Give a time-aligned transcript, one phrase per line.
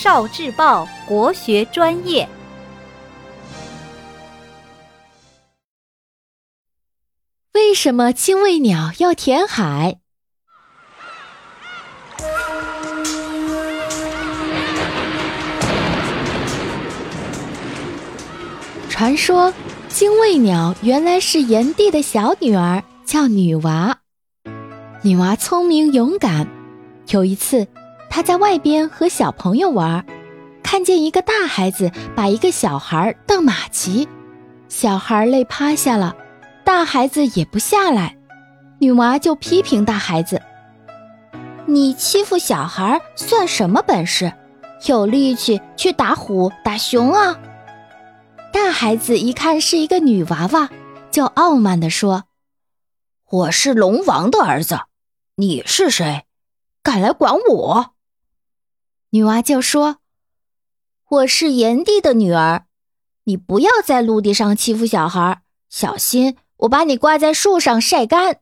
[0.00, 2.28] 少智报国学专业。
[7.52, 9.98] 为什么精卫鸟要填海？
[18.88, 19.52] 传说，
[19.88, 23.98] 精卫鸟原来是炎帝的小女儿，叫女娃。
[25.02, 26.46] 女娃聪明勇敢。
[27.08, 27.66] 有一次，
[28.10, 30.04] 他在外边和小朋友玩，
[30.62, 34.08] 看见一个大孩子把一个小孩当马骑，
[34.68, 36.16] 小孩累趴下了，
[36.64, 38.16] 大孩子也不下来。
[38.80, 40.40] 女娃就批评大孩子
[41.66, 44.32] ：“你欺负小孩算什么本事？
[44.86, 47.36] 有力气去打虎打熊啊！”
[48.52, 50.70] 大孩子一看是一个女娃娃，
[51.10, 52.24] 就傲慢地说
[53.30, 54.78] ：“我是龙王的儿子，
[55.36, 56.24] 你是谁？
[56.82, 57.94] 敢来管我？”
[59.10, 59.98] 女娃就说
[61.08, 62.66] ：“我是炎帝的女儿，
[63.24, 68.40] 你不要在陆地上欺负小孩，小心我把你挂在树上晒干。”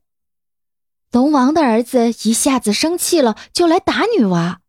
[1.12, 4.60] 龙王的儿子一下子生气了，就来打女娃，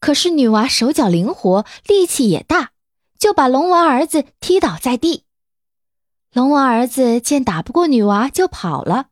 [0.00, 2.72] 可是女娃手脚灵活，力气也大。
[3.18, 5.24] 就把龙王儿子踢倒在地。
[6.34, 9.06] 龙王儿子见打不过女娃，就跑了。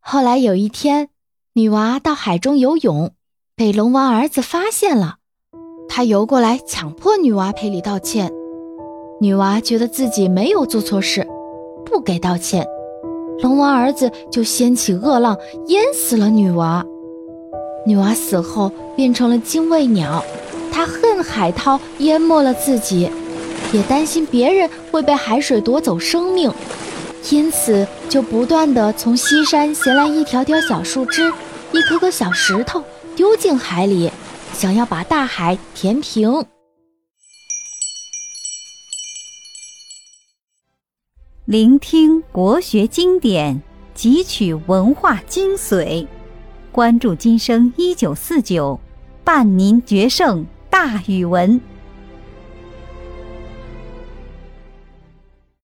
[0.00, 1.08] 后来有一天，
[1.54, 3.14] 女娃到海中游泳，
[3.56, 5.18] 被龙王儿子发现了。
[5.88, 8.32] 他游过来，强迫女娃赔礼道歉。
[9.20, 11.24] 女娃觉得自己没有做错事，
[11.86, 12.66] 不给道歉。
[13.38, 15.38] 龙王儿子就掀起恶浪，
[15.68, 16.84] 淹死了女娃。
[17.86, 20.24] 女娃死后变成了精卫鸟。
[20.72, 23.08] 她恨海涛淹没了自己，
[23.72, 26.52] 也担心别人会被海水夺走生命，
[27.30, 31.32] 因此就不断的从西山衔来一条条小树枝、
[31.70, 32.82] 一颗颗小石头
[33.24, 34.10] 丢进海里，
[34.52, 36.44] 想要把大海填平。
[41.46, 43.62] 聆听国学经典，
[43.96, 46.06] 汲取文化精髓，
[46.70, 48.78] 关注今生一九四九，
[49.24, 50.44] 伴您决胜。
[50.68, 51.58] 大语文。